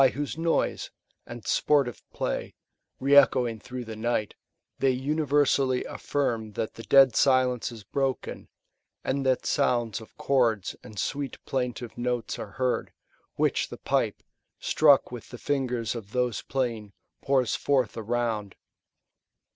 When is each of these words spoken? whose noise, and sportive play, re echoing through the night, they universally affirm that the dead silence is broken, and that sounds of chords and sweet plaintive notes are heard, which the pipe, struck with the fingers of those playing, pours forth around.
whose 0.15 0.35
noise, 0.35 0.89
and 1.27 1.45
sportive 1.45 2.01
play, 2.11 2.55
re 2.99 3.15
echoing 3.15 3.59
through 3.59 3.85
the 3.85 3.95
night, 3.95 4.33
they 4.79 4.89
universally 4.89 5.85
affirm 5.85 6.53
that 6.53 6.73
the 6.73 6.81
dead 6.81 7.15
silence 7.15 7.71
is 7.71 7.83
broken, 7.83 8.49
and 9.03 9.23
that 9.27 9.45
sounds 9.45 10.01
of 10.01 10.17
chords 10.17 10.75
and 10.81 10.97
sweet 10.97 11.37
plaintive 11.45 11.99
notes 11.99 12.39
are 12.39 12.53
heard, 12.53 12.91
which 13.35 13.69
the 13.69 13.77
pipe, 13.77 14.23
struck 14.57 15.11
with 15.11 15.29
the 15.29 15.37
fingers 15.37 15.93
of 15.93 16.13
those 16.13 16.41
playing, 16.41 16.93
pours 17.21 17.55
forth 17.55 17.95
around. 17.95 18.55